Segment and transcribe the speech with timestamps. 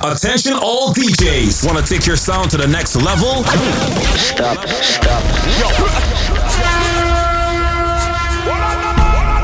[0.00, 1.66] Attention all DJs.
[1.66, 3.44] Want to take your sound to the next level?
[4.16, 5.22] Stop, stop.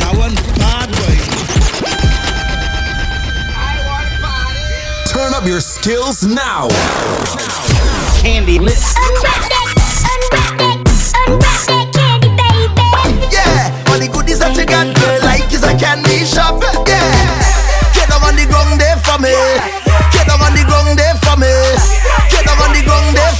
[0.00, 1.16] That one bad boy.
[5.12, 6.68] Turn up your skills now.
[8.20, 8.94] Candy lips.
[8.96, 9.66] Unwrap that,
[10.12, 10.76] unwrap that,
[11.28, 12.82] unwrap that candy, baby.
[13.32, 16.62] Yeah, all the goodies that you got, girl, like is a candy shop.
[16.86, 17.05] Yeah,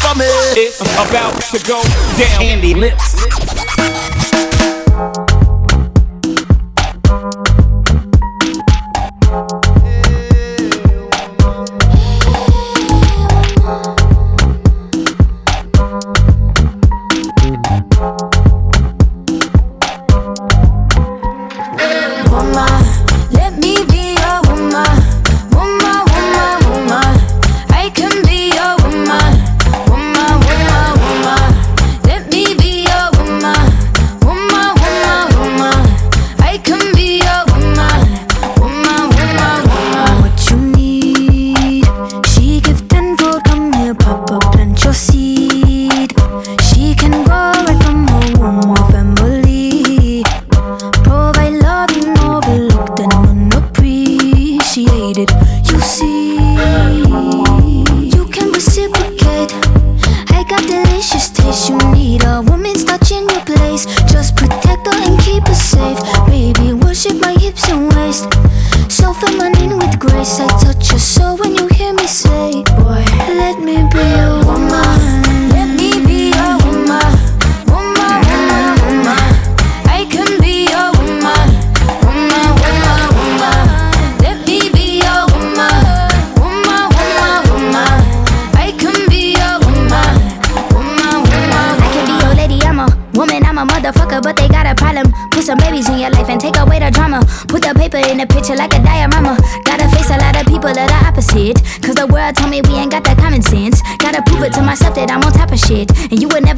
[0.06, 0.26] for me.
[0.56, 1.82] It's about to go
[2.18, 2.40] down.
[2.40, 4.25] Candy lips.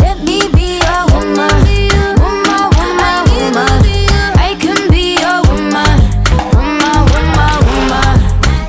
[0.00, 1.54] Let me be your woman.
[2.22, 3.72] Woman, woman, woman.
[4.38, 5.94] I can be your woman.
[6.54, 8.14] Woman, woman, woman.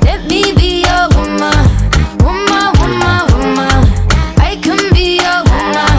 [0.04, 1.60] Let me be your woman.
[2.24, 3.78] Woman, woman, woman.
[4.38, 5.94] I can be your woman.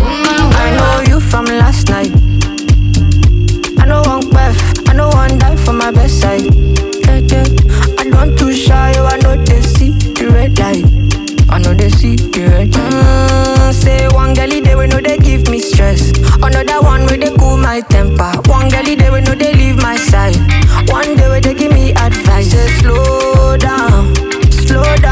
[0.00, 2.12] Woman, I know you from last night.
[3.78, 6.44] I know one breath, I know one die for my best side.
[7.04, 7.46] Yeah, yeah.
[7.98, 10.84] I don't too shy, oh, I know they see the red light.
[11.52, 12.70] I know they see red.
[12.72, 16.10] Mm, say one girlie they will know they give me stress.
[16.42, 18.32] Another one where they cool my temper.
[18.46, 20.36] One girlie they will know they leave my side.
[20.88, 22.50] One day where they give me advice.
[22.50, 24.14] Say slow down,
[24.50, 25.11] slow down,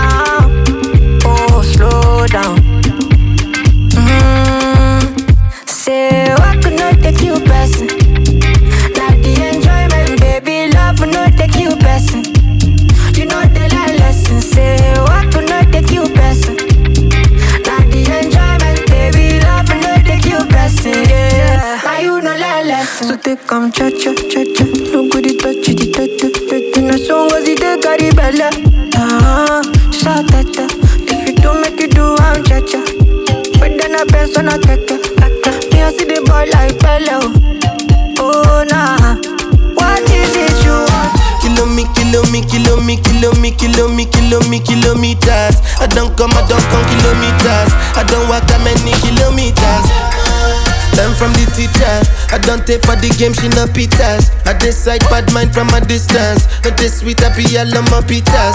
[52.66, 54.30] Take for the game, she no pitas.
[54.46, 56.46] I decide bad mind from a distance.
[56.62, 58.54] But this sweet happy, I love my pitas.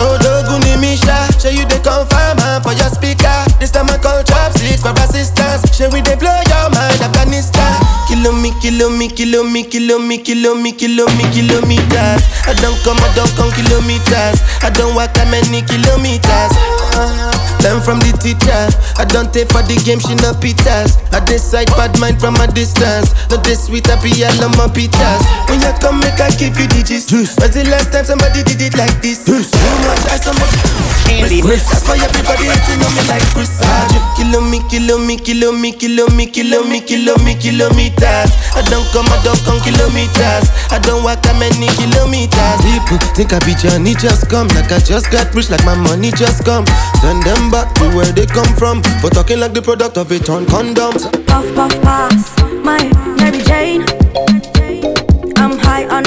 [0.00, 1.28] Oh, doguni misha.
[1.36, 3.28] Show you the confirm man for your speaker.
[3.60, 5.66] This time I call chopsticks for assistance.
[5.76, 7.76] Show we they blow your mind, Afghanistan.
[8.08, 12.22] Kilo me, kilo me, kilo me, kilo me, kilo me, kilo me, kilometers.
[12.48, 14.40] I don't come, I don't come kilometers.
[14.64, 16.87] I don't walk that many kilometers.
[17.62, 18.62] Learn from the teacher.
[18.98, 20.98] I don't take for the game, she no pitas.
[21.14, 23.14] I decide bad mind from a distance.
[23.30, 25.22] Not this sweet, I be all on my pitas.
[25.50, 27.10] When you come, make I give you digits.
[27.10, 29.26] When's the last time somebody did it like this?
[29.26, 30.54] Too much, I somebody.
[31.08, 33.50] That's why everybody hating on me like Chris.
[33.62, 34.14] Ah.
[34.18, 38.30] Kilo me, kilo me, kilo me, kilo me, kilo me, kilo me, kilometers.
[38.54, 40.46] I don't come, I don't come kilometers.
[40.70, 42.58] I don't walk that many kilometers.
[42.62, 44.46] People think I be Johnny, just come.
[44.54, 46.66] Like I just got rich, like my money just come.
[47.00, 48.82] Send them back to where they come from.
[49.00, 51.04] For talking like the product of a ton condoms.
[51.26, 52.36] Puff, puff, pass.
[52.64, 52.82] My
[53.16, 53.84] Mary Jane.
[55.36, 56.04] I'm high on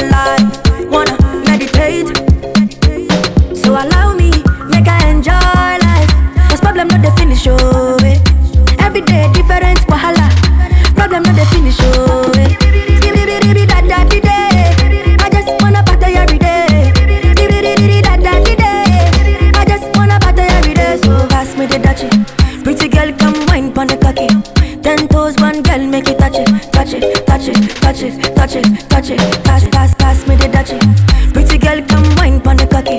[24.82, 28.56] Ten toes, one girl, make it touch it, touch it, touch it, touch it, touch
[28.56, 29.44] it, touch it.
[29.44, 30.78] Pass, pass, pass me the dachi.
[31.34, 32.98] Pretty girl, come wine pon the cocky.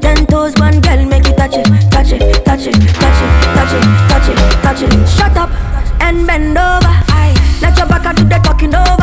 [0.00, 3.72] Ten toes, one girl, make it touch it, touch it, touch it, touch it, touch
[3.72, 5.08] it, touch it, touch it.
[5.08, 5.50] Shut up
[6.00, 6.94] and bend over.
[7.62, 8.99] Let your back do the talking over.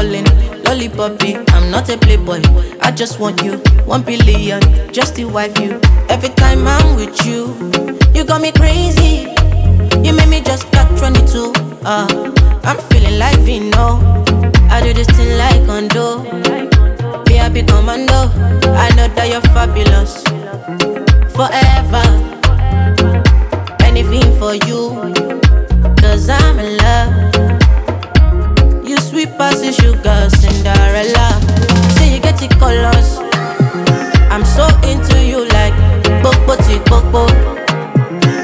[0.00, 0.40] Calling?
[1.52, 2.40] I'm not a playboy.
[2.80, 4.60] I just want you, one billion,
[4.92, 5.80] just to wife you.
[6.08, 7.54] Every time I'm with you,
[8.14, 9.28] you got me crazy.
[10.02, 11.52] You make me just got 22.
[11.84, 12.32] Uh,
[12.64, 14.00] I'm feeling like Vino.
[14.70, 16.22] I do this thing like condo.
[17.24, 18.30] Be big commando.
[18.72, 20.24] I know that you're fabulous.
[21.36, 22.06] Forever.
[23.84, 25.12] Anything for you.
[26.00, 27.49] Cause I'm in love.
[29.56, 31.40] Sweet sugar, Cinderella.
[31.96, 33.18] Say you get the colors.
[34.30, 35.74] I'm so into you like
[36.22, 36.56] Bobo
[36.86, 37.26] Popo.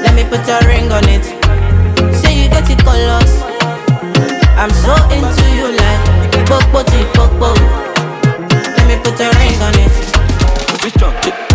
[0.03, 1.25] Let me put a ring on it.
[2.15, 3.41] Say you get the colors.
[4.57, 6.01] I'm so into you like
[6.47, 7.53] Bobo Popo.
[8.75, 11.46] Let me put a ring on it.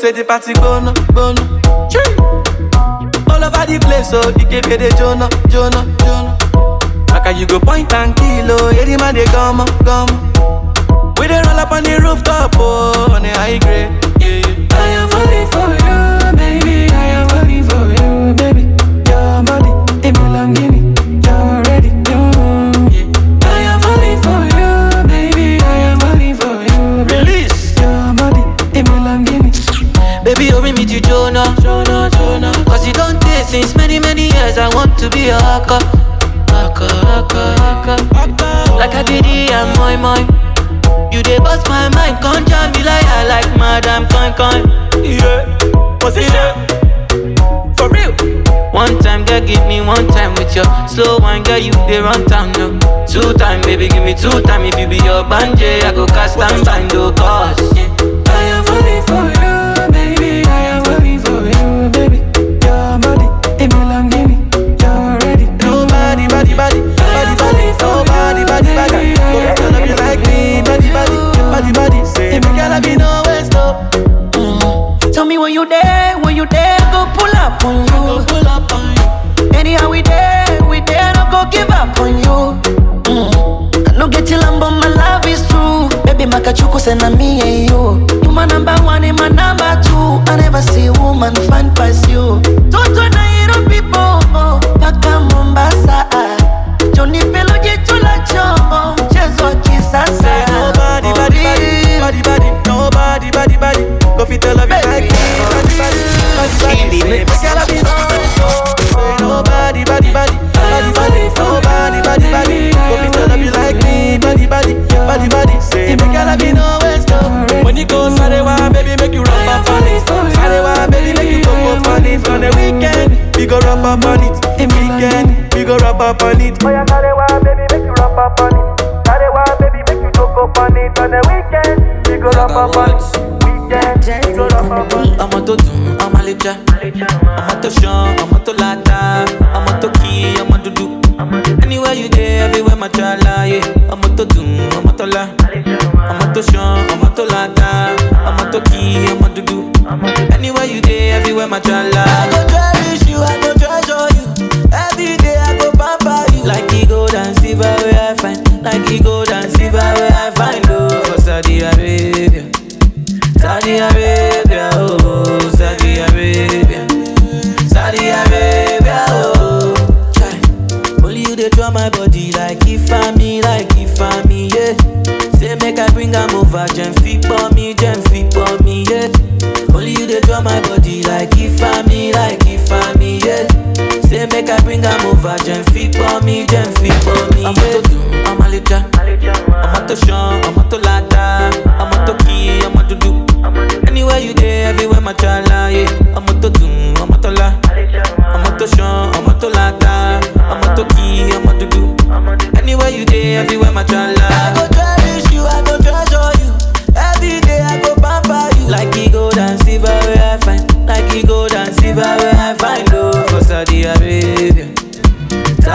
[0.00, 1.40] Say the party gonna, gonna.
[3.30, 6.36] All over the place, oh, the KB they Jonah, Jonah, Jonah.
[7.12, 10.08] Like you go point and kill, oh, the man they come, oh, come.
[11.20, 14.66] We dey roll up on the rooftop, oh, on the high grade, yeah.
[14.72, 15.79] I am falling for you,
[33.50, 34.58] since many, many years.
[34.58, 35.80] I want to be a hawker.
[36.54, 37.54] Hawker, hawker,
[38.14, 38.76] hawker.
[38.78, 40.28] Like I did I'm my mind.
[41.12, 44.62] You dey bust my mind, can't jam me like I like Madam Coin Coin.
[45.04, 45.44] Yeah.
[45.98, 46.54] Position.
[47.76, 48.12] For real.
[48.72, 52.24] One time, girl, give me one time with your slow wine, girl, you dey run
[52.26, 52.78] town, no.
[53.06, 54.62] Two time, baby, give me two time.
[54.64, 57.58] If you be your banje, I go cast and bind, oh, cause.
[75.60, 78.24] you there, when you there, go pull up on you.
[78.24, 79.50] Pull up on you.
[79.52, 82.38] Anyhow, we there, we there, I not go give up on you.
[83.04, 83.88] Mm.
[83.88, 85.88] I no get till I'm my love is true.
[86.04, 88.06] Baby, my kachuku send me and you.
[88.24, 90.32] You my number one and my number two.
[90.32, 92.40] I never see a woman find past you.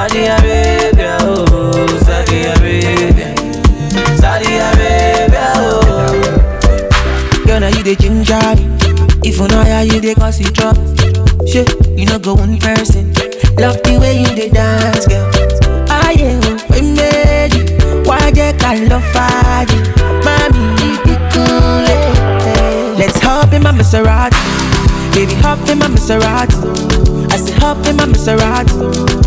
[0.07, 3.33] Saudi Arabia, oh, Saudi Arabia,
[4.21, 7.41] Saudi Arabia, oh.
[7.45, 8.69] Girl, now you the ginger me.
[9.27, 10.85] If you know how you dey cause it trouble.
[11.47, 13.11] Shit, you know go one person.
[13.57, 15.25] Love the way you dey dance, girl.
[15.89, 16.37] Ah yeah,
[16.69, 18.05] we made it.
[18.07, 19.65] Why they call love fire?
[20.21, 21.81] Mommy, you be cool.
[21.89, 22.93] eh.
[22.95, 24.37] Let's hop in my Maserati.
[25.15, 26.53] Baby, hop in my Maserati.
[27.31, 29.24] I say hop in my Maserati.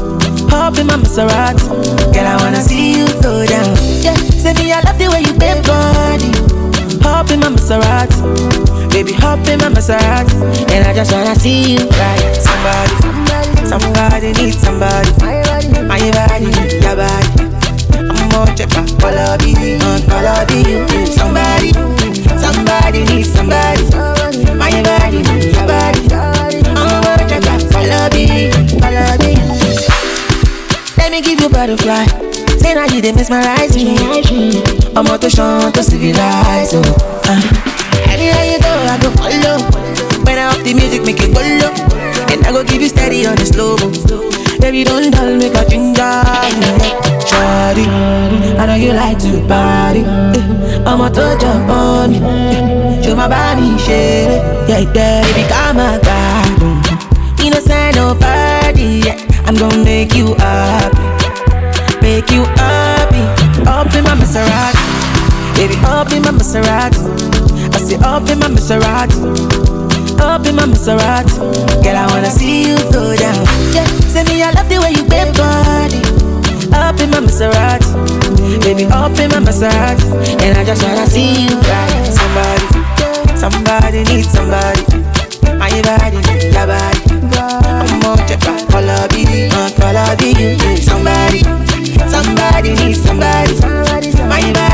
[0.68, 1.64] Hop in my Maserati.
[2.12, 3.72] Girl, I wanna see you go down.
[4.04, 6.28] Yeah, say me I love the way you bend body.
[7.00, 8.92] Hop in my Maserati.
[8.92, 10.36] Baby, hop in my Maserati.
[10.68, 12.36] And I just wanna see you ride.
[12.36, 12.92] Somebody,
[13.64, 15.08] somebody needs somebody.
[15.88, 17.48] My body, need your body.
[17.96, 20.84] I'm more checker, follow me, follow you.
[21.16, 21.72] Somebody,
[22.36, 23.88] somebody needs somebody.
[24.52, 25.87] My body, need your body.
[31.20, 32.06] Me give you butterfly.
[32.58, 33.96] Say now you they mesmerize me.
[34.94, 36.74] I'm out to shine to civilize.
[36.74, 36.82] Oh.
[37.24, 37.42] Uh.
[38.06, 39.58] Anywhere you go, I go follow.
[40.24, 41.42] When I up the music, make it go.
[42.32, 43.90] And I go give you steady on the slow mo.
[44.60, 46.22] Baby, don't dull, make a ginger.
[47.26, 47.86] Shawty,
[48.58, 50.04] I know you like to party.
[50.86, 53.02] I'm a touch up on me.
[53.02, 54.68] Show my body, shake it.
[54.68, 57.40] Yeah, yeah, baby, come on, God.
[57.44, 59.02] Innocent, no party.
[59.04, 59.28] Yeah.
[59.48, 61.07] I'm gonna make you happy
[62.08, 63.22] make you happy.
[63.68, 64.80] Up in my Maserati,
[65.56, 67.00] baby, up in my Maserati.
[67.74, 69.18] I say up in my Maserati,
[70.18, 71.36] up in my Maserati.
[71.84, 73.44] Girl, I wanna see you go down.
[73.76, 76.00] Yeah, say me I love the way you bend body.
[76.72, 77.88] Up in my Maserati,
[78.64, 80.08] baby, up in my Maserati,
[80.42, 82.08] and I just wanna see you ride.
[82.20, 82.66] Somebody,
[83.36, 84.82] somebody needs somebody.
[85.60, 86.18] My body,
[86.56, 87.00] your body.
[87.68, 90.56] I'm more checker, follow me, uh, follow you.
[90.78, 91.42] Somebody,
[92.58, 93.54] somebody needs somebody.
[94.28, 94.67] My body,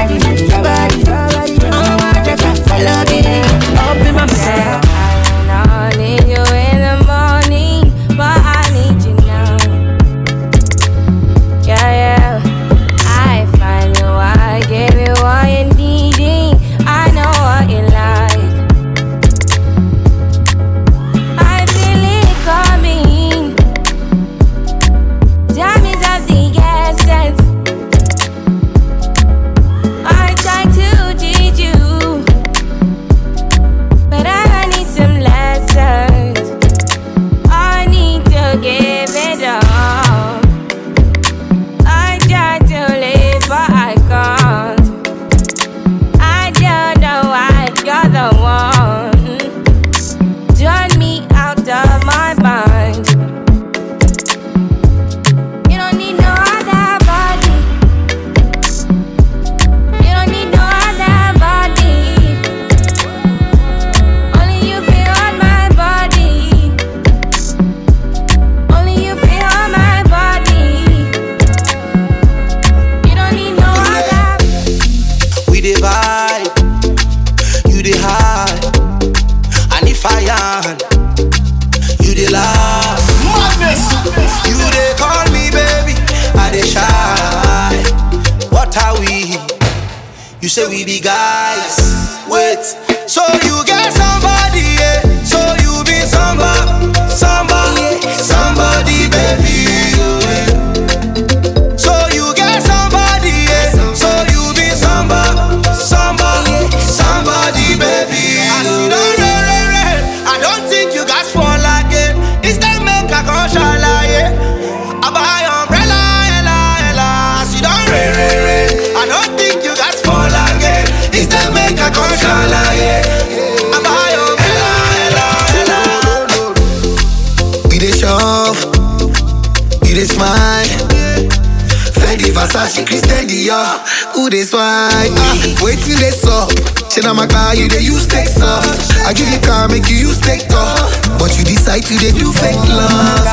[132.64, 135.10] Fendi, Versace, Christian Dior, who dey swipe?
[135.16, 136.50] Ah, wait till they sup.
[136.90, 138.64] Shit, I'm a car, you dey use take off.
[139.06, 141.18] I give you car, make you use take off.
[141.18, 143.26] But you decide to dey do fake love.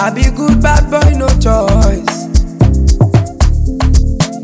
[0.00, 2.26] I be good bad boy, no choice.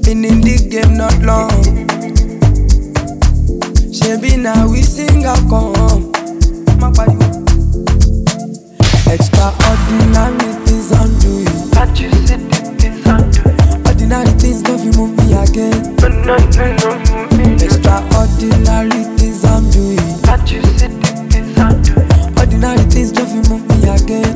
[0.05, 1.50] Been in the game not long.
[3.94, 6.04] Shebi now we sing a come.
[9.14, 11.70] Extraordinary things undo you.
[11.70, 12.11] That you
[13.07, 13.55] I'm doing.
[13.87, 15.94] Ordinary things don't fi move me again.
[17.62, 20.03] Extraordinary things undo you.
[20.27, 20.59] That you
[21.62, 22.38] I'm doing.
[22.42, 24.35] Ordinary things don't fi move me again.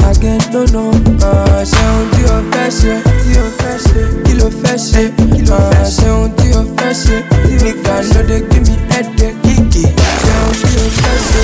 [0.00, 0.88] Again, no, no.
[1.20, 5.02] Ah, ṣe ohun tí o fẹ́ ṣe, tí o fẹ́ ṣe, kí ló fẹ́ ṣe,
[5.32, 7.16] kí ló fẹ́ ṣe ohun tí o fẹ́ ṣe.
[7.64, 9.84] Nigga no dey give me headache, kìkì.
[10.24, 11.40] Ṣe ohun tí o fẹ́ ṣe.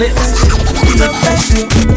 [0.00, 0.30] Lips.
[0.82, 1.89] Kí ló fẹ́ ṣe?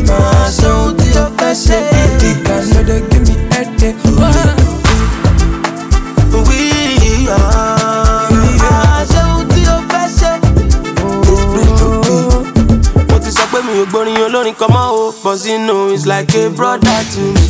[15.26, 17.46] O but zino is like a brother to me.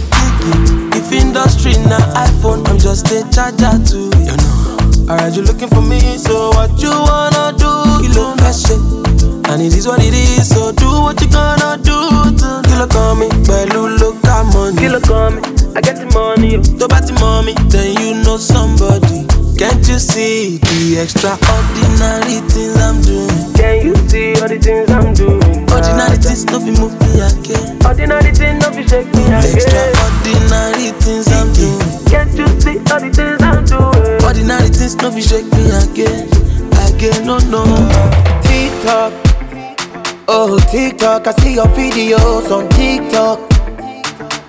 [0.98, 5.10] if industry na iphone i'm just a charger to you know.
[5.10, 7.72] alright you looking for me so what you wanna do
[8.16, 8.76] ló fẹ́ ṣe
[9.50, 11.98] and it is what it is so do what you gonna do
[12.40, 14.88] to ló kàn mí pẹ̀lú local money.
[14.94, 15.42] ló kàn mí
[15.78, 19.33] i get the money tó bá ti mọ mi then you know somebody.
[19.64, 23.32] Can't you see the extraordinary things I'm doing?
[23.56, 25.40] Can you see all the things I'm doing?
[25.72, 27.80] Ordinary things no fit move me again.
[27.80, 29.56] Ordinary things no fit shake me again.
[29.56, 31.80] Extraordinary things I'm doing.
[32.12, 34.20] Can't you see all the things I'm doing?
[34.28, 36.28] Ordinary things no fit shake me again.
[36.84, 37.64] Again, no, no.
[38.44, 39.16] TikTok.
[40.28, 43.40] Oh, TikTok, I see your videos on TikTok.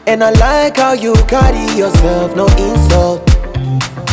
[0.09, 3.23] And I like how you carry yourself, no insult.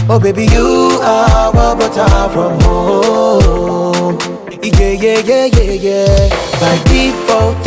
[0.09, 4.17] Oh, baby, you are what but I'm from home.
[4.61, 6.29] Yeah, yeah, yeah, yeah, yeah.
[6.59, 7.57] By default,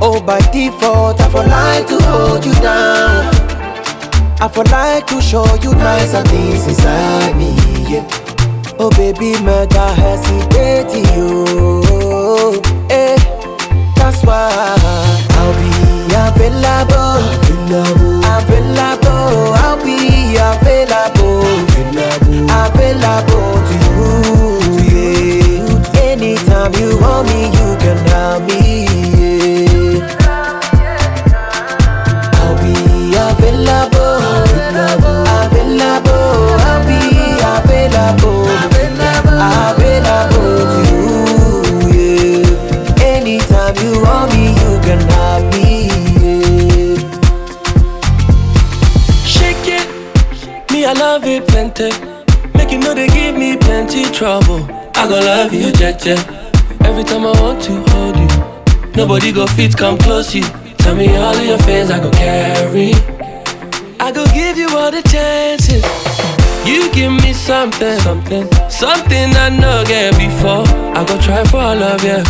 [0.00, 3.34] oh, by default, I for like to hold you down.
[4.40, 7.54] I for like to show you nicer things inside me,
[7.88, 8.06] yeah.
[8.78, 9.94] Oh baby, mega
[10.90, 12.60] to you.
[12.90, 13.16] Eh,
[13.94, 14.50] that's why
[15.38, 15.70] I'll be
[16.10, 19.54] available, available, available.
[19.62, 20.01] I'll be
[20.36, 21.42] available,
[22.64, 24.08] available, to you.
[24.90, 26.00] Yeah.
[26.00, 28.61] Anytime you want me, you can have me.
[52.54, 54.64] Make you know they give me plenty trouble.
[54.94, 56.16] I gon' love you, Jeje.
[56.84, 58.28] Every time I want to hold you,
[58.94, 60.42] nobody go fit come close you.
[60.78, 62.92] Tell me all of your fears I go carry.
[64.00, 65.82] I go give you all the chances.
[66.66, 70.64] You give me something, something, something I know get before.
[70.96, 72.22] I go try for all love, yeah.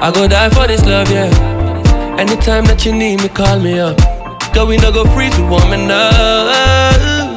[0.00, 1.30] I go die for this love, yeah.
[2.18, 3.96] Anytime that you need me, call me up.
[4.52, 7.35] Girl, we no go free to woman up.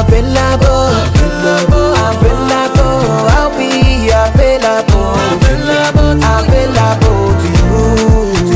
[0.00, 0.96] Available,
[2.08, 3.28] available.
[3.36, 7.84] I'll be available, available, available to you.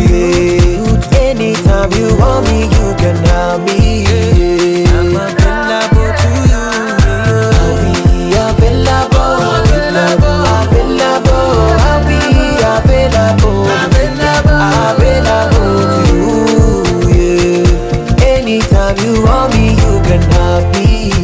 [0.09, 0.85] You.
[1.18, 3.78] Anytime you want me, you can have me.
[4.04, 4.88] Yeah.
[4.94, 6.64] I'm available to you.
[8.44, 9.37] Available,
[10.64, 11.52] available.
[11.88, 12.20] I'll be
[12.74, 16.33] available, available, available to you.
[17.12, 18.24] Yeah.
[18.24, 21.23] Anytime you want me, you can have me.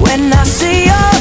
[0.00, 1.19] When I see your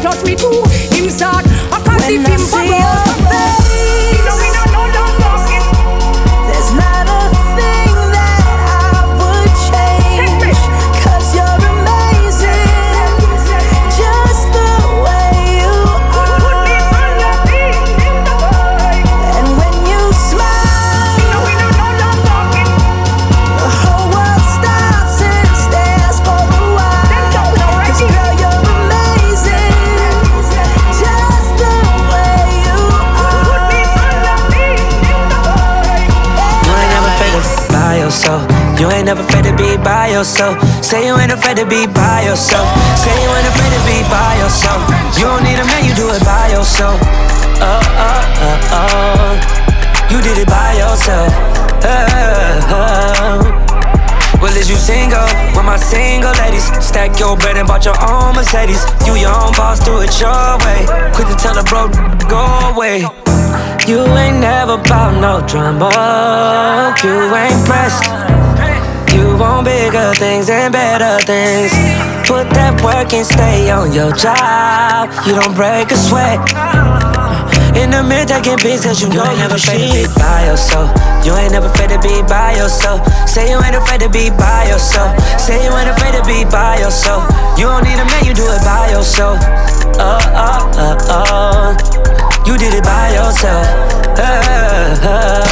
[0.00, 0.57] touch me too.
[40.18, 40.58] Yourself.
[40.82, 42.66] Say you ain't afraid to be by yourself.
[42.98, 44.82] Say you ain't afraid to be by yourself.
[45.14, 46.98] You don't need a man, you do it by yourself.
[47.62, 50.10] Oh, oh, oh, oh.
[50.10, 51.30] You did it by yourself.
[51.86, 54.42] Oh, oh.
[54.42, 55.22] Well, is you single?
[55.54, 58.82] With my single ladies, stack your bread and bought your own Mercedes.
[59.06, 60.82] You your own boss, do it your way.
[61.14, 61.86] Quick to tell a bro,
[62.26, 62.42] go
[62.74, 63.06] away.
[63.86, 66.92] You ain't never bout no drama.
[67.04, 68.27] You ain't pressed.
[69.14, 71.72] You want bigger things and better things.
[72.28, 75.08] Put that work and stay on your job.
[75.26, 76.38] You don't break a sweat.
[77.76, 80.90] In the mirror taking pics cause you know you never afraid to be by yourself.
[81.24, 83.06] You ain't never afraid to be by yourself.
[83.28, 85.14] Say you ain't afraid to be by yourself.
[85.38, 87.22] Say you ain't afraid to be by yourself.
[87.56, 89.38] You don't need a man, you do it by yourself.
[90.00, 92.27] Oh, oh, oh, oh.
[92.48, 93.66] You did it by yourself.
[94.16, 95.44] Oh, oh.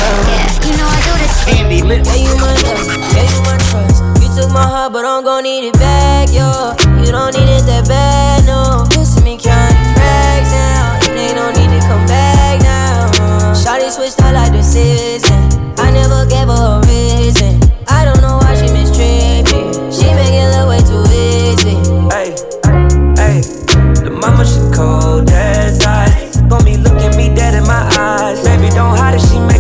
[0.64, 1.44] You know I do this.
[1.52, 4.00] Andy Yeah, you my love, yeah, you my trust.
[4.16, 6.72] You took my heart, but I'm gon' need it back, yo.
[7.04, 8.88] You don't need it that bad, no.
[8.96, 11.12] You see me counting racks now.
[11.12, 13.12] It ain't no need to come back now.
[13.52, 15.52] Shawty switched out like the season.
[15.76, 17.60] I never gave her a reason.
[17.92, 19.68] I don't know why she mistreat me.
[19.92, 21.76] She make it look way too easy.
[22.08, 22.32] Hey,
[23.20, 23.44] hey,
[24.00, 25.28] the mama she cold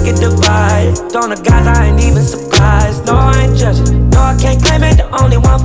[0.06, 0.94] hide it, she make it divide.
[1.12, 3.06] Don't the guys, I ain't even surprised.
[3.06, 4.10] No, I ain't judging.
[4.10, 5.60] No, I can't claim it, the only one.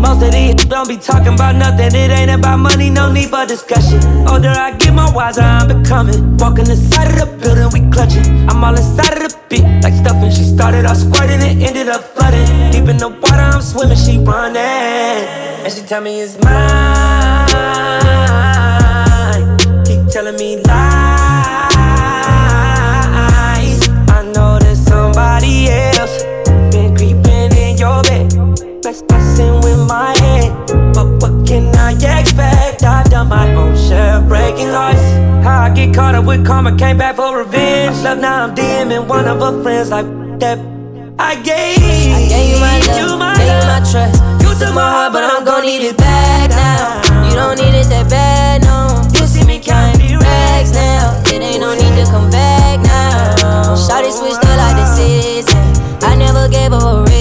[0.00, 1.94] Most of these don't be talking about nothing.
[1.94, 4.00] It ain't about money, no need for discussion.
[4.28, 6.36] Older I get, more wiser I'm becoming.
[6.38, 8.48] Walking the side of the building, we clutching.
[8.48, 10.30] I'm all inside of the beat, like stuffing.
[10.30, 12.70] She started off squirting and ended up flooding.
[12.70, 14.62] Deep in the water, I'm swimming, she running.
[15.64, 17.46] And she tell me it's mine.
[19.84, 21.07] Keep telling me lies.
[33.18, 35.02] Done my own share of breaking hearts.
[35.44, 37.96] How I get caught up with karma, came back for revenge.
[38.04, 40.06] Love now I'm DMing one of her friends like
[40.40, 40.58] that.
[41.18, 41.78] I gave,
[42.14, 44.22] I gave you my you love, my gave you my trust.
[44.42, 47.26] You took my heart, but I'm gon' need it back now.
[47.26, 49.02] You don't need it that bad, no.
[49.18, 51.20] You see me counting racks now.
[51.26, 53.74] It ain't no need to come back now.
[53.74, 55.58] Shawty switched up like the season.
[56.02, 57.17] I never gave her a reason.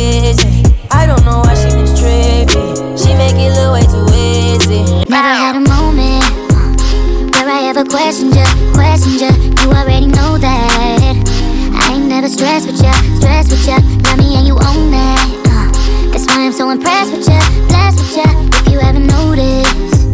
[13.47, 14.01] Stressed with you.
[14.03, 15.19] Love me and you own that.
[15.47, 18.29] Uh, that's why I'm so impressed with you, blessed with you.
[18.51, 20.05] If you ever notice,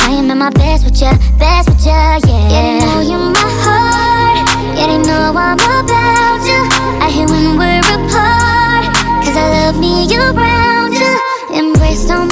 [0.00, 2.48] I am at my best with ya, best with ya, yeah.
[2.50, 4.46] Yeah, they know you're my heart.
[4.76, 6.60] Yeah, they know I'm about you.
[7.02, 8.94] I hate when we're apart.
[9.24, 11.14] Cause I love me around you.
[11.52, 12.29] Embrace all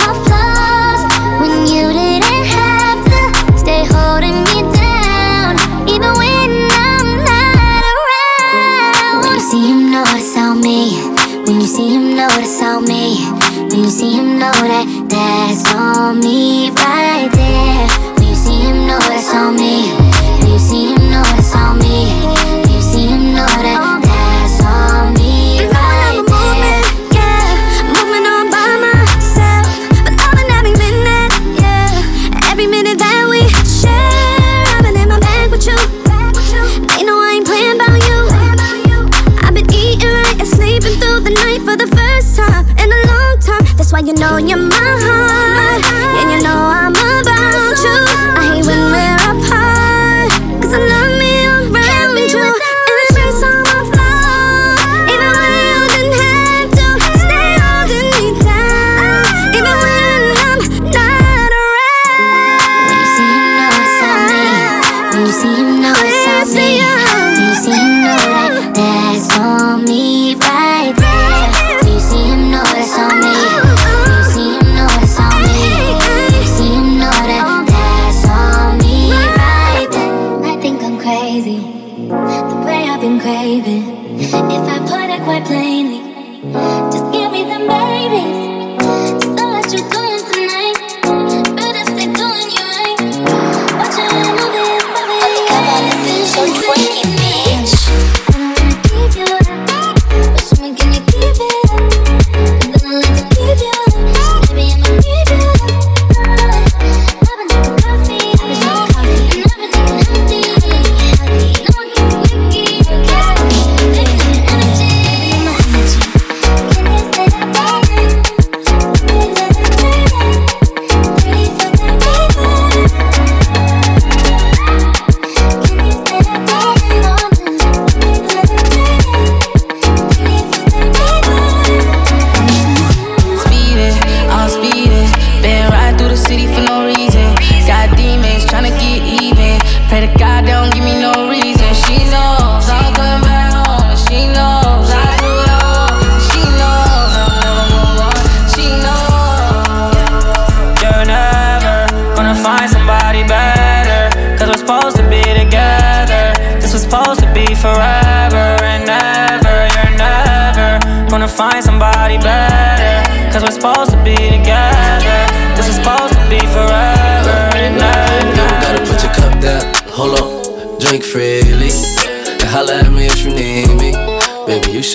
[12.88, 13.20] me.
[13.68, 18.14] When you see him, know that that's on me right there.
[18.16, 19.97] When you see him, know that's on me.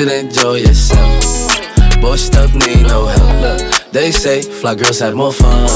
[0.03, 2.01] Should enjoy yourself.
[2.01, 3.91] Boy, stuff need no help.
[3.93, 5.69] They say fly girls have more fun.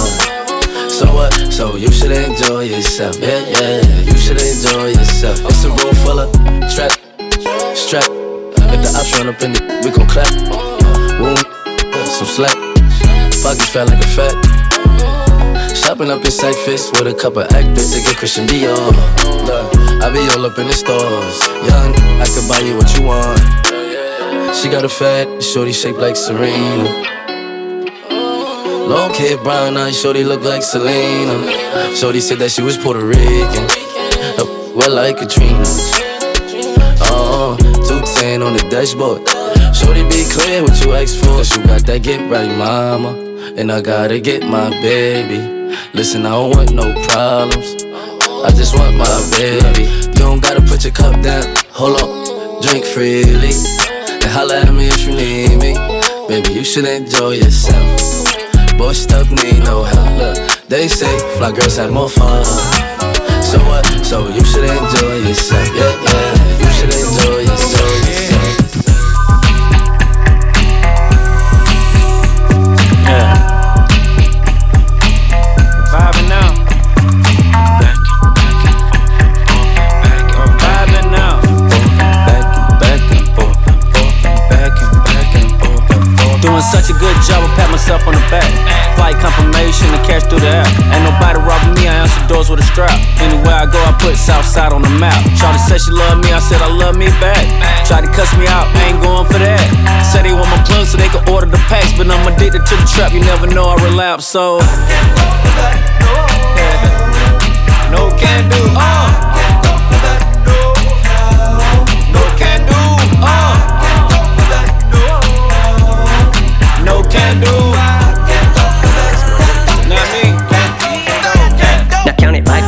[0.89, 1.31] So what?
[1.49, 3.17] So you should enjoy yourself.
[3.19, 3.99] Yeah, yeah, yeah.
[4.01, 5.39] you should enjoy yourself.
[5.45, 6.31] It's a room full of
[6.75, 6.91] trap,
[7.73, 8.03] strap.
[8.67, 10.27] If the ops run up in the, we gon' clap.
[11.21, 11.39] Wound,
[12.05, 12.57] some slack.
[13.39, 14.35] Pockets fat like a fat.
[15.73, 18.75] Shopping up in Cyphers with a couple actors to get Christian Dior.
[19.47, 21.39] Look, I be all up in the stores.
[21.63, 23.66] Young, I could buy you what you want.
[24.61, 26.89] She got a fat, shorty shaped like Serena.
[28.89, 31.95] Long hair, brown eyes, shorty look like Selena.
[31.95, 33.67] Shorty said that she was Puerto Rican.
[34.39, 35.63] Uh, well, like Katrina.
[37.05, 39.29] Oh, 210 on the dashboard.
[39.75, 41.37] Shorty be clear what you ask for.
[41.37, 43.13] Cause you got that get right, mama.
[43.57, 45.37] And I gotta get my baby.
[45.93, 47.83] Listen, I don't want no problems.
[48.43, 49.83] I just want my baby.
[49.83, 51.45] You don't gotta put your cup down.
[51.69, 53.53] Hold on, drink freely.
[54.29, 55.73] Holla at me if you need me.
[56.27, 58.27] Baby, you should enjoy yourself.
[58.77, 60.37] Boy, stuff need no help.
[60.67, 62.45] They say fly girls have more fun.
[63.41, 63.85] So what?
[64.03, 65.67] So you should enjoy yourself.
[65.75, 66.26] Yeah, yeah.
[86.57, 88.49] Doing such a good job, I pat myself on the back.
[88.97, 90.65] Flight confirmation and cash through the app.
[90.89, 92.97] Ain't nobody robbing me, I answer doors with a strap.
[93.21, 95.13] Anywhere I go, I put Southside on the map.
[95.37, 97.45] Shawty said she love me, I said I love me back.
[97.85, 99.61] Tried to cuss me out, I ain't going for that.
[100.09, 102.73] Said they want my plug so they can order the packs, but I'm addicted to
[102.73, 103.13] the trap.
[103.13, 104.57] You never know I relapse, so.
[107.93, 108.65] No can do.
[108.73, 109.46] Uh.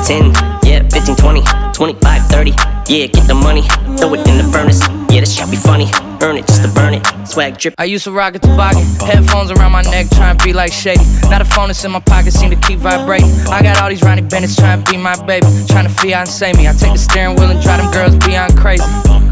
[0.09, 1.43] 10, yeah, 15, 20,
[1.77, 2.78] 25, 30.
[2.89, 3.61] Yeah, get the money,
[4.01, 4.81] throw it in the furnace.
[5.13, 5.85] Yeah, this shit be funny.
[6.23, 7.05] Earn it just to burn it.
[7.23, 7.75] Swag drip.
[7.77, 11.05] I used to rock a toboggan, headphones around my neck, trying to be like Shady.
[11.29, 13.29] Now the phone that's in my pocket seem to keep vibrating.
[13.47, 16.67] I got all these Ronnie Bennett's trying to be my baby, trying to fiance me.
[16.67, 18.83] I take the steering wheel and drive them girls beyond crazy.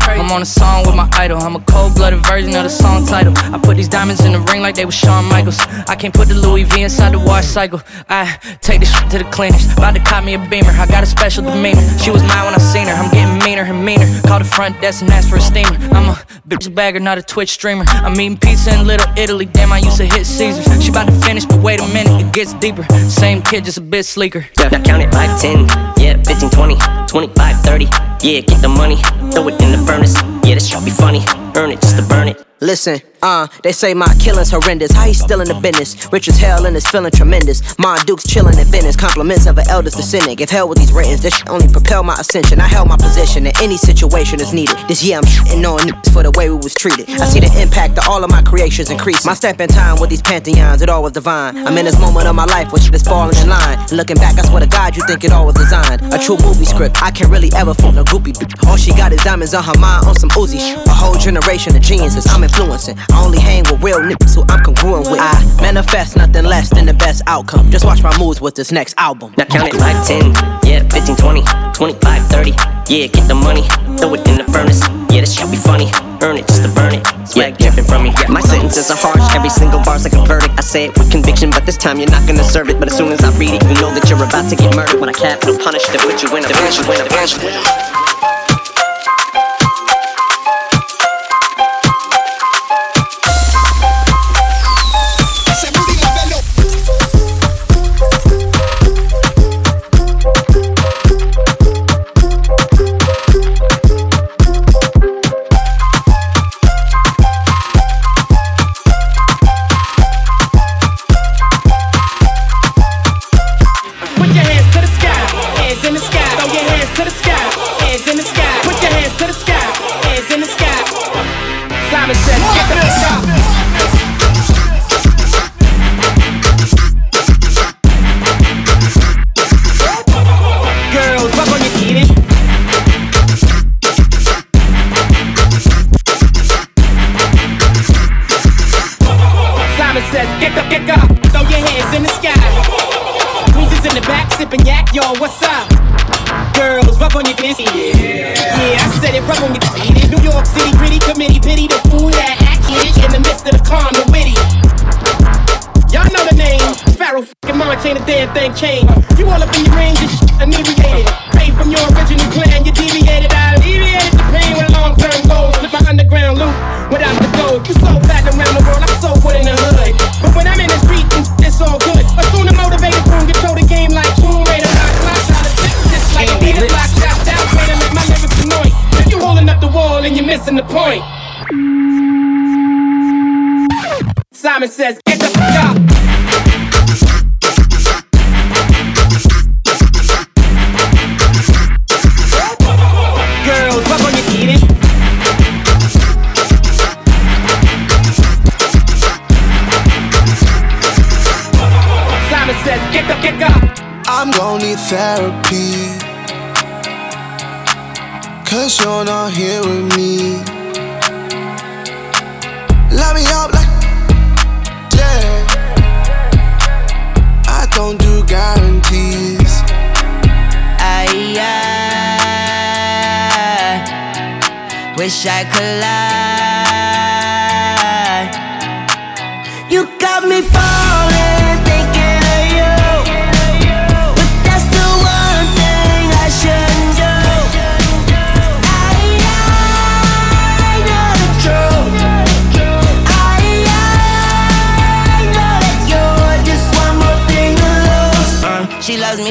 [0.07, 1.37] I'm on a song with my idol.
[1.37, 3.33] I'm a cold-blooded version of the song title.
[3.35, 5.59] I put these diamonds in the ring like they were Shawn Michaels.
[5.59, 7.81] I can't put the Louis V inside the wash cycle.
[8.07, 9.65] I take this shit to the cleaners.
[9.73, 10.71] About to cop me a beamer.
[10.71, 11.81] I got a special demeanor.
[11.99, 12.93] She was mine when I seen her.
[12.93, 14.07] I'm getting meaner and meaner.
[14.27, 15.77] Call the front desk and ask for a steamer.
[15.95, 16.15] I'm a
[16.49, 17.86] bitch bagger, not a Twitch streamer.
[17.88, 19.45] I'm eating pizza in Little Italy.
[19.45, 20.83] Damn, I used to hit Caesars.
[20.83, 22.83] She about to finish, but wait a minute, it gets deeper.
[23.07, 24.45] Same kid, just a bit sleeker.
[24.60, 25.60] Yeah, I count it 5, 10,
[25.97, 26.75] yeah, 15, 20,
[27.07, 27.85] 25, 30.
[28.21, 28.97] Yeah, get the money,
[29.31, 30.15] throw it in the furnace.
[30.45, 31.21] Yeah, this shit be funny.
[31.55, 32.43] Earn it just to burn it.
[32.59, 34.91] Listen, uh, they say my killing's horrendous.
[34.91, 36.11] How he still in the business?
[36.11, 37.61] Rich as hell and is feeling tremendous.
[37.77, 38.95] My Duke's chilling at Venice.
[38.95, 40.39] Compliments of an eldest descendant.
[40.39, 41.21] Give hell with these writtens.
[41.21, 42.59] This shit only propel my ascension.
[42.59, 44.75] I held my position in any situation is needed.
[44.87, 47.07] This year I'm shitting on niggas for the way we was treated.
[47.21, 49.23] I see the impact of all of my creations increase.
[49.23, 51.57] My step in time with these pantheons, it all was divine.
[51.57, 53.85] I'm in this moment of my life where shit is falling in line.
[53.91, 56.01] Looking back, I swear to God, you think it all was designed.
[56.11, 56.96] A true movie script.
[57.01, 58.33] I can't really ever fool no groupie.
[58.67, 60.60] All she got is diamonds on her mind on some Uzi.
[60.86, 62.97] A whole generation of geniuses I'm influencing.
[63.12, 65.19] I only hang with real niggas who I'm congruent with.
[65.19, 67.71] I manifest nothing less than the best outcome.
[67.71, 69.33] Just watch my moves with this next album.
[69.38, 70.31] Now count it 5, 10,
[70.63, 72.76] yeah, 15, 20, 25, 30.
[72.89, 73.67] Yeah, get the money,
[74.00, 74.80] throw it in the furnace.
[75.12, 75.91] Yeah, this shit be funny.
[76.23, 77.04] Earn it just to burn it.
[77.28, 78.15] Swag dripping from me.
[78.15, 79.36] Yeah, my sentences are harsh.
[79.36, 80.56] Every single bar's like a verdict.
[80.58, 82.80] I say it with conviction, but this time you're not gonna serve it.
[82.80, 85.02] But as soon as I read it, you know that you're about to get murdered.
[85.02, 88.06] When I capital punish, then put you in a bunch, you in a bunch.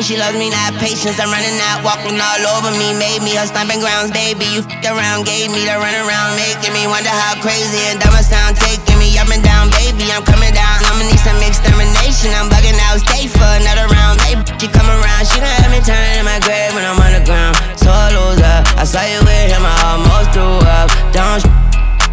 [0.06, 1.18] She loves me, not patience.
[1.18, 2.94] I'm running out, walking all over me.
[2.94, 4.46] Made me her stomping grounds, baby.
[4.54, 8.14] You f around, gave me the run around, making me wonder how crazy and dumb
[8.14, 8.54] I sound.
[8.54, 10.06] Taking me up and down, baby.
[10.14, 10.78] I'm coming down.
[10.86, 12.30] I'ma need some extermination.
[12.38, 14.22] I'm bugging out, stay for another round.
[14.22, 15.26] Baby, she come around.
[15.26, 17.58] She done have me turning in my grave when I'm on the ground.
[17.74, 18.62] So I lose her.
[18.78, 20.86] I saw you with him, I almost threw up.
[21.10, 21.42] Don't,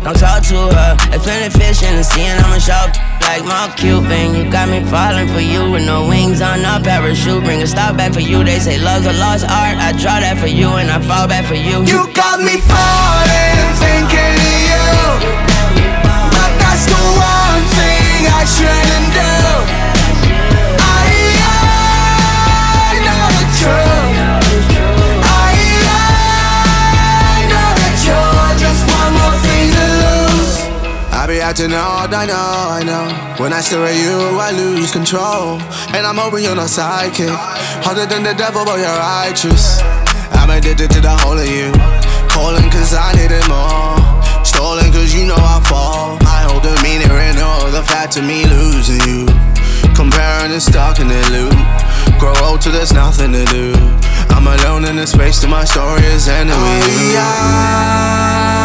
[0.01, 0.97] don't talk to her.
[1.13, 2.01] There's plenty fish in
[2.41, 2.57] I'ma
[3.25, 4.35] like Mark Cuban.
[4.35, 7.43] You got me falling for you with no wings on a parachute.
[7.43, 8.43] Bring a stop back for you.
[8.43, 9.77] They say love's a lost art.
[9.77, 11.83] I draw that for you, and I fall back for you.
[11.85, 14.85] You got me falling, thinking of you.
[16.35, 19.92] But that's the one thing I shouldn't do.
[31.43, 33.03] I be acting odd, I know, I know.
[33.35, 35.59] When I stare at you, I lose control.
[35.91, 37.35] And I'm hoping you're not sidekick.
[37.83, 39.83] Harder than the devil, but you're righteous.
[40.39, 41.67] I'm addicted to the whole of you.
[42.31, 43.99] Calling cause I need it more.
[44.47, 46.15] Stolen cause you know I fall.
[46.23, 49.27] I hold the meaning in all the fact of me losing you.
[49.99, 51.59] Comparing and stuck in the loop.
[52.23, 53.75] Grow old till there's nothing to do.
[54.31, 57.19] I'm alone in the space till my story is ending with oh, you.
[57.19, 58.63] I,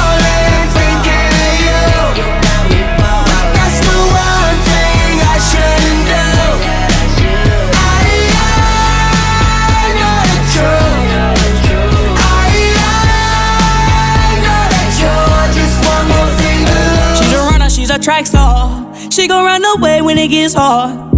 [18.09, 18.87] track star.
[19.11, 21.18] She gon' run away when it gets hard.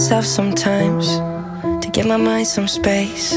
[0.00, 1.18] myself sometimes
[1.84, 3.34] to give my mind some space.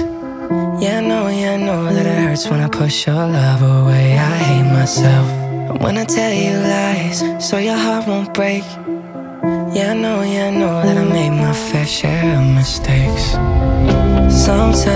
[0.79, 4.17] Yeah, I know, yeah, I know that it hurts when I push your love away.
[4.17, 5.27] I hate myself.
[5.81, 8.63] When I tell you lies, so your heart won't break.
[9.75, 13.31] Yeah, I know, yeah, I know that I made my fair share of mistakes.
[14.31, 14.87] Sometimes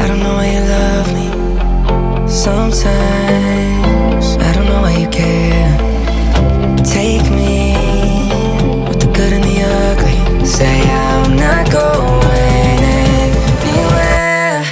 [0.00, 1.28] I don't know why you love me.
[2.26, 3.85] Sometimes
[10.56, 12.80] Say I'm not going
[13.28, 14.64] anywhere.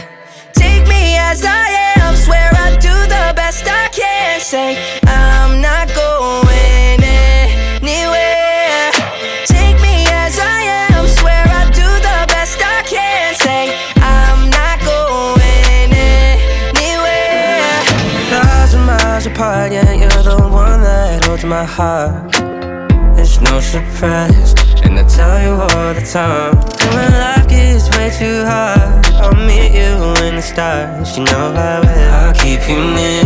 [0.54, 2.16] Take me as I am.
[2.16, 4.40] Swear I do the best I can.
[4.40, 8.92] Say I'm not going anywhere.
[9.44, 11.06] Take me as I am.
[11.06, 13.34] Swear I do the best I can.
[13.34, 15.92] Say I'm not going
[16.72, 17.60] anywhere.
[18.30, 22.32] Thousand miles apart, yeah, you're the one that holds my heart.
[23.18, 24.54] It's no surprise,
[25.44, 26.56] you all the time.
[26.82, 29.92] And when life gets way too hard, I'll meet you
[30.26, 31.16] in the stars.
[31.16, 32.12] You know I will.
[32.18, 33.24] I'll keep you near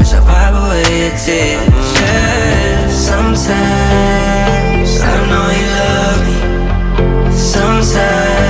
[0.00, 1.88] as I wipe away your tears.
[1.98, 2.88] Yeah.
[3.08, 6.36] Sometimes I don't know you love me.
[7.36, 8.45] Sometimes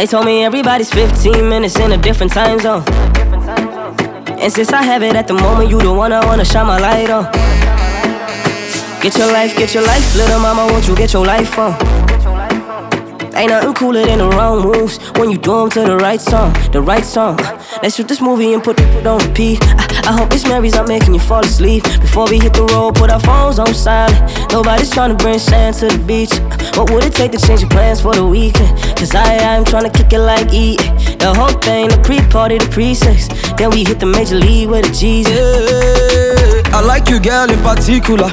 [0.00, 2.82] They told me everybody's 15 minutes in a different time zone.
[4.40, 6.78] And since I have it at the moment, you the one I wanna shine my
[6.80, 7.24] light on.
[9.02, 11.74] Get your life, get your life, little mama, won't you get your life on?
[13.36, 16.54] Ain't nothing cooler than the wrong moves when you do them to the right song,
[16.72, 17.38] the right song.
[17.82, 19.58] Let's shoot this movie and put it on repeat.
[19.62, 21.84] I, I hope this memories are making you fall asleep.
[22.00, 24.20] Before we hit the road, put our phones on silent.
[24.52, 26.34] Nobody's trying to bring sand to the beach.
[26.76, 28.76] What would it take to change your plans for the weekend?
[28.98, 30.76] Cause I, I'm trying to kick it like E.
[30.76, 33.28] The whole thing, the pre party, the pre sex.
[33.56, 35.28] Then we hit the major league with the G's.
[35.28, 38.28] Yeah, I like you, girl, in particular.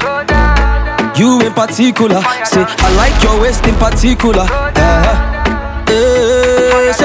[1.16, 4.46] You in particular, say I like your waist in particular.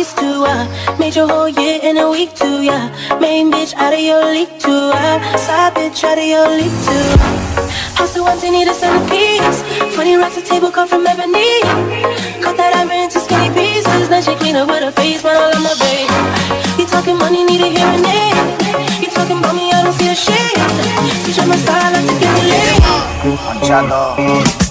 [0.00, 0.96] On lease to uh.
[0.98, 2.88] Made your whole year in a week too, yeah.
[3.20, 5.36] Main bitch out of your league too, uh.
[5.36, 7.06] Side bitch out of your league too.
[7.96, 9.62] House of ones, need a centerpiece.
[9.94, 11.60] 20 racks a table come from ebony.
[12.40, 14.08] Cut that iron into skinny pieces.
[14.08, 16.80] Then she clean up with her face, when I love my baby.
[16.80, 19.02] You talking money, need a hearing aid.
[19.02, 20.58] You talking about me, I don't see a shade.
[21.40, 22.34] On my side, like to get
[24.18, 24.69] laid.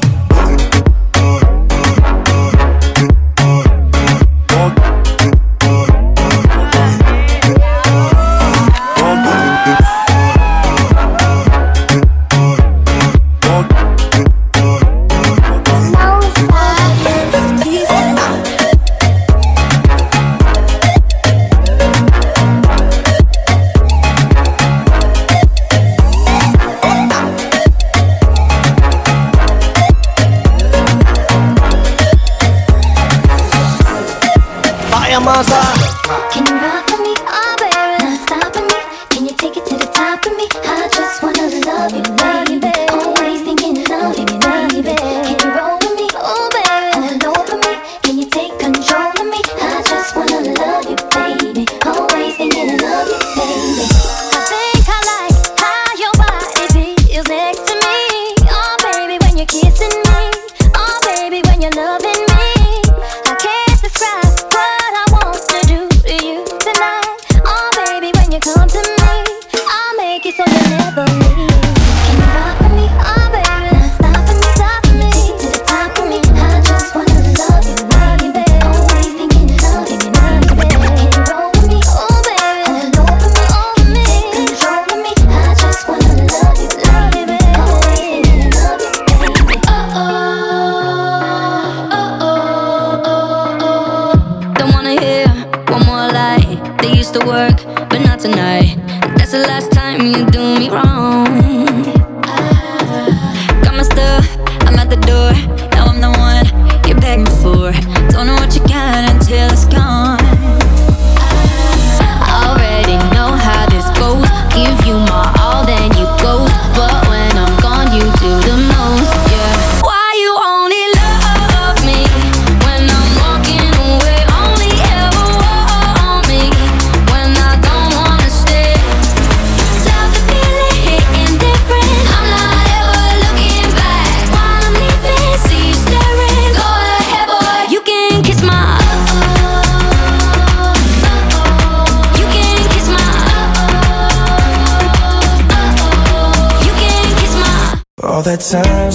[35.39, 35.78] 朝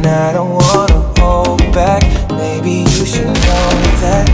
[0.00, 2.02] and I don't wanna hold back.
[2.30, 3.68] Maybe you should know
[4.00, 4.26] that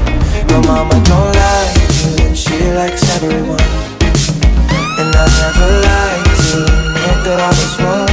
[0.49, 3.69] my mama don't like you, and she likes everyone.
[5.01, 8.06] And I never lied to admit that I was wrong.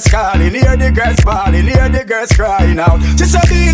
[0.00, 3.00] girls calling, hear the girls bawling, hear the girls crying out.
[3.18, 3.69] She said beat.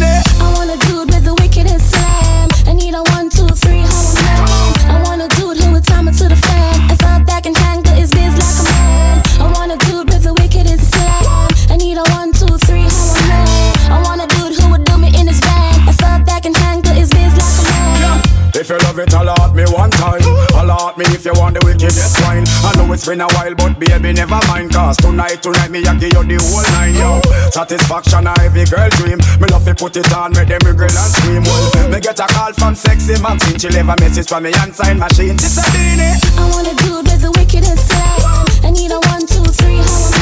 [23.07, 24.73] been a while, but baby, never mind.
[24.73, 27.23] Cause tonight, tonight, me, I give you the whole nine, yo.
[27.55, 28.35] Satisfaction, a
[28.67, 29.19] girl dream.
[29.39, 31.43] Me love to put it on, make them regret and scream.
[31.43, 33.59] Well, me get a call from sexy Martin.
[33.59, 35.39] She leave a message for me and sign machine.
[35.39, 38.67] It's a I want a dude with the wickedest side.
[38.67, 40.16] I need a one, two, three, how am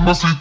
[0.00, 0.39] Mamacita.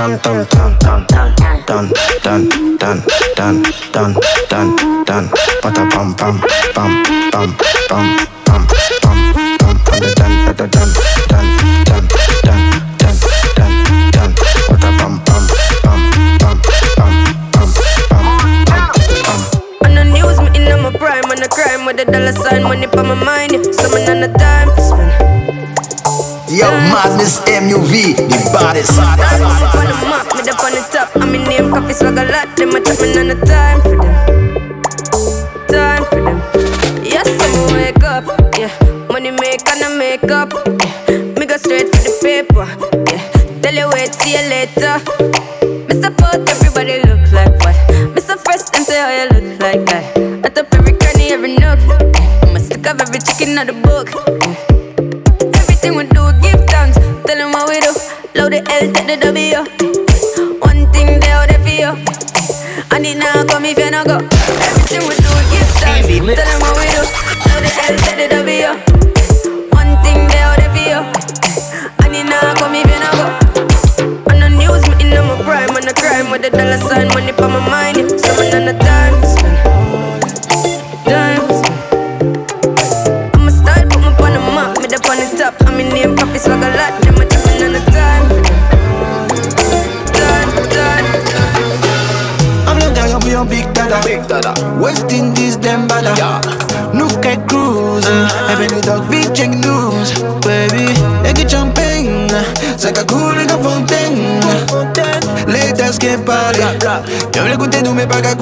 [0.00, 1.04] tan tan tan tan
[1.66, 1.84] tan
[2.24, 2.40] tan
[2.80, 2.96] tan
[3.36, 3.56] tan
[3.92, 4.14] tan
[4.48, 4.68] tan
[5.06, 5.24] tan
[5.62, 6.40] pata pam pam
[6.74, 7.48] pam pam
[7.88, 8.04] pam
[8.46, 8.62] pam
[9.02, 9.18] pam
[9.60, 10.88] pam pam tan tan tan tan
[11.28, 11.48] tan
[12.46, 12.80] tan
[22.12, 22.59] dollar sign
[27.20, 28.96] this MUV, the baddest.
[28.96, 31.08] Dance up on the map, me up on the top.
[31.16, 32.56] I'm in name, coffee swag a lot.
[32.56, 34.82] Them a chop me on the time for them.
[35.68, 36.38] Time for them.
[37.04, 38.24] Yes, I'm wake up.
[38.56, 38.72] Yeah,
[39.12, 40.52] money make and I make up.
[40.80, 41.38] Yeah.
[41.38, 42.64] Me go straight for the paper.
[43.12, 45.19] Yeah, tell you wait, see you later.
[107.40, 108.34] Je veux le goûter doux mais pas qu'à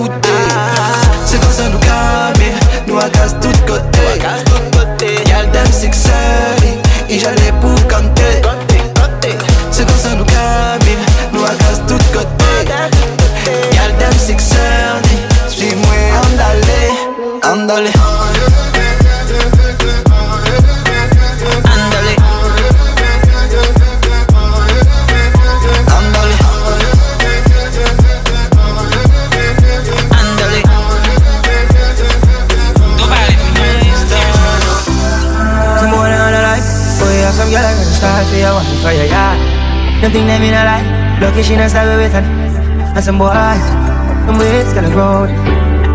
[41.39, 43.30] Porque she not stop with her And some boy.
[44.26, 45.30] Some waits gonna grow.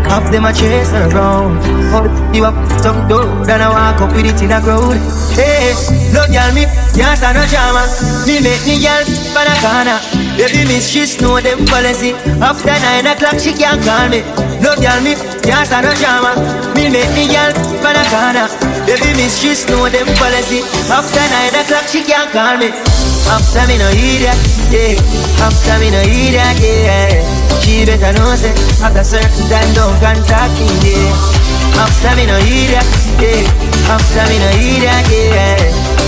[0.08, 1.60] Half them a chase around.
[1.92, 4.96] Oh, you up some door Then I walk up with it in a crowd.
[5.36, 5.76] Hey,
[6.16, 6.64] no girl me
[6.96, 7.84] Yes, I no drama.
[8.24, 9.04] Me make me girl
[9.36, 10.00] Pan a corner
[10.40, 12.16] Baby miss, she know them policy.
[12.40, 14.24] After nine o'clock she can't call me.
[14.64, 15.12] No girl me
[15.44, 16.40] Yes, I no drama.
[16.72, 17.52] Me make me girl
[17.84, 18.48] Pan a corner
[18.88, 20.64] Baby miss, she know them policy.
[20.88, 22.93] After nine o'clock she can't call me.
[23.30, 24.36] After me no idiot,
[24.70, 25.00] yeah.
[25.42, 27.24] After me no idiot, yeah.
[27.60, 28.52] She better know say
[28.84, 31.80] after certain time don't contact me, yeah.
[31.80, 32.84] After me no idiot,
[33.18, 33.42] yeah.
[33.90, 35.56] After me no idiot, yeah.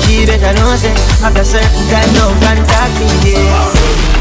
[0.04, 0.92] She better know say
[1.24, 4.15] after certain time don't contact me, yeah.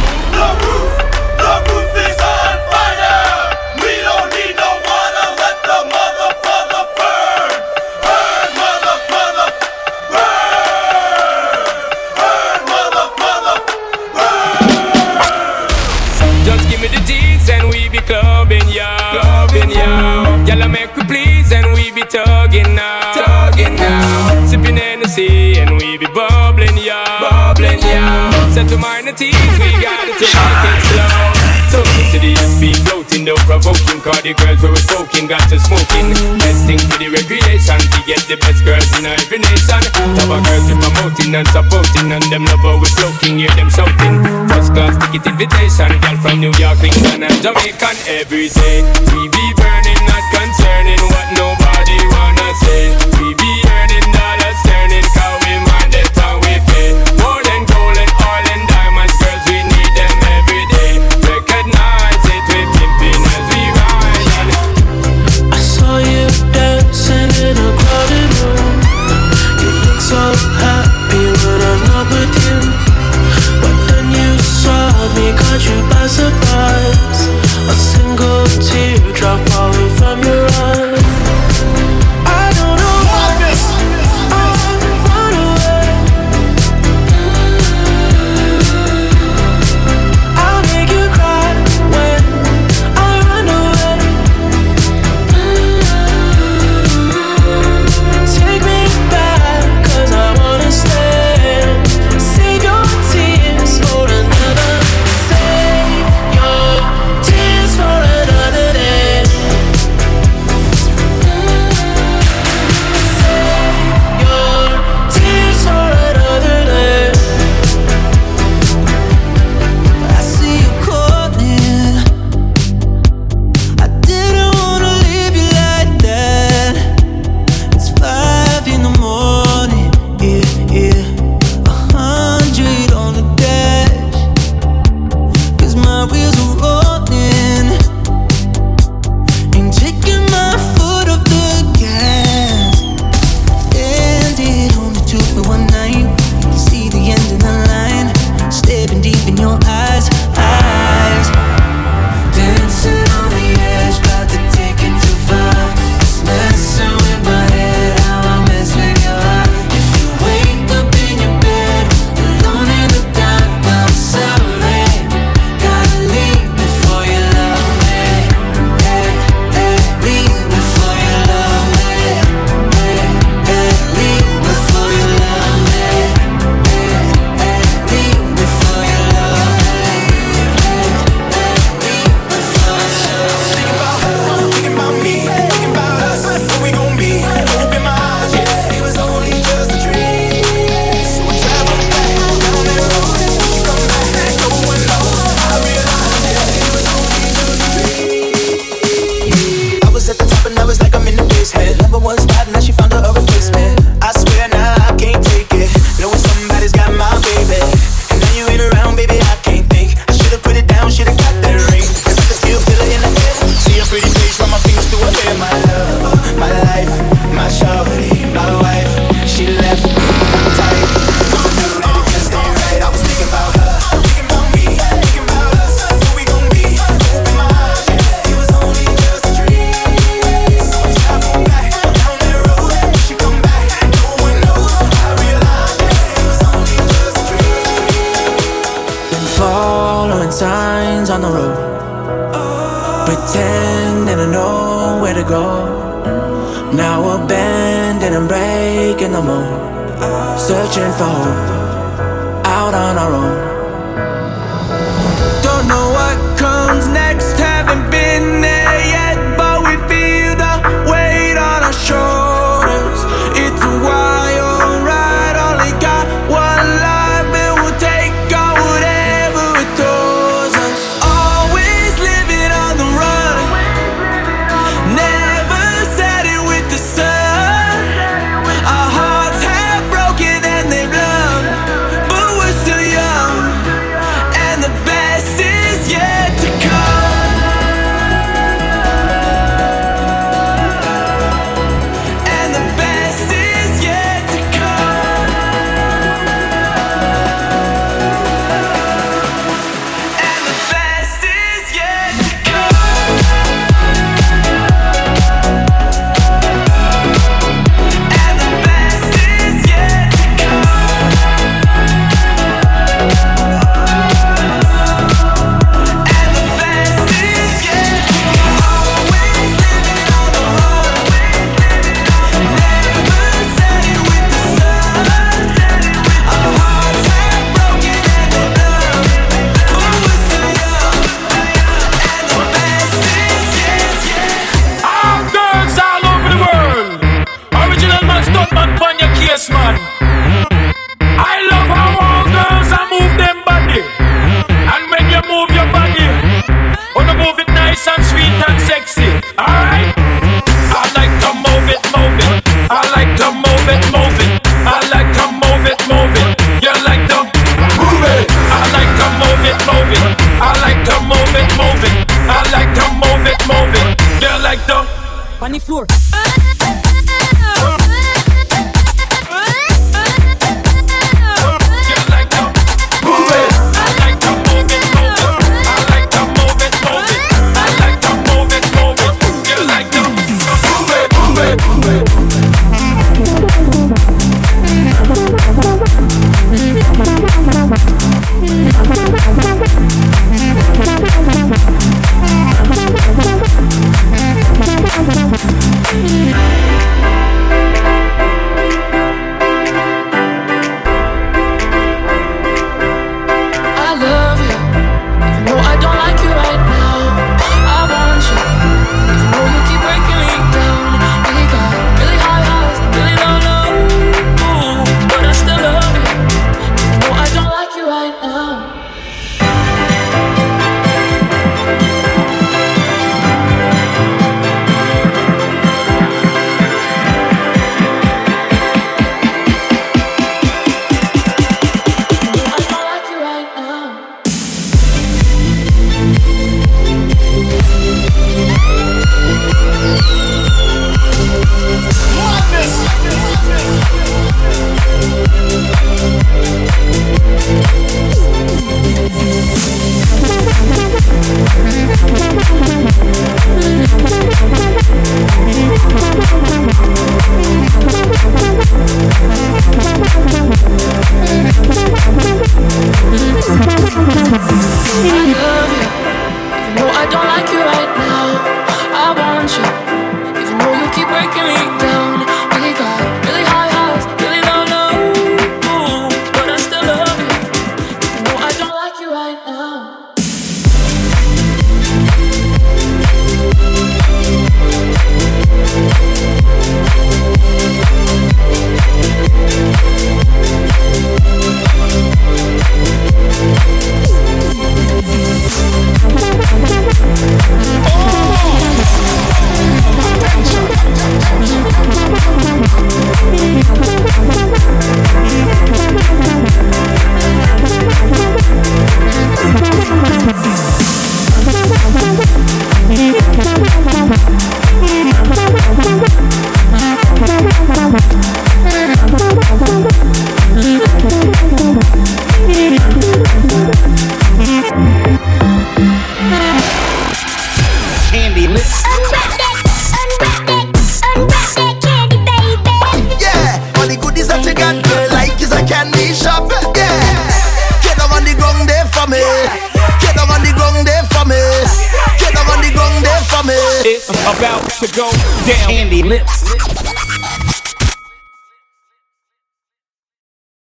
[28.70, 31.55] to minorities, we gotta take it slow.
[31.70, 33.99] Toxicity has been floating, no provoking.
[33.99, 36.13] Cause the girls we were smoking got to smoking.
[36.39, 39.82] Best thing for the recreation to get the best girls in every nation.
[40.16, 44.24] Top of girls we promoting and supporting, and them lover we smoking, hear them shouting.
[44.47, 47.89] First class ticket invitation, girl from New York, England, and Jamaica.
[48.07, 50.24] Every day we be burning, not